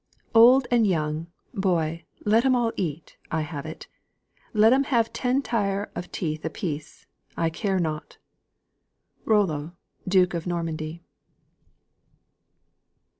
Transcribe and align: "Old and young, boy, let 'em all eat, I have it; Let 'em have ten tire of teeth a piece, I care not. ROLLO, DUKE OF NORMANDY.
"Old 0.33 0.65
and 0.71 0.87
young, 0.87 1.27
boy, 1.53 2.05
let 2.25 2.43
'em 2.43 2.55
all 2.55 2.71
eat, 2.75 3.17
I 3.29 3.41
have 3.41 3.67
it; 3.67 3.87
Let 4.51 4.73
'em 4.73 4.85
have 4.85 5.13
ten 5.13 5.43
tire 5.43 5.91
of 5.93 6.11
teeth 6.11 6.43
a 6.43 6.49
piece, 6.49 7.05
I 7.37 7.51
care 7.51 7.77
not. 7.79 8.17
ROLLO, 9.25 9.73
DUKE 10.07 10.33
OF 10.33 10.47
NORMANDY. 10.47 11.03